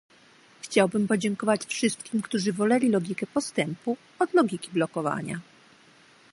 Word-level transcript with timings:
Chciałbym 0.61 1.07
podziękować 1.07 1.65
wszystkim, 1.65 2.21
którzy 2.21 2.53
woleli 2.53 2.89
logikę 2.89 3.27
postępu 3.27 3.97
od 4.19 4.33
logiki 4.33 4.71
blokowania 4.71 5.39